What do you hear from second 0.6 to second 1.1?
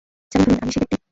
আমিই সেই ব্যক্তি।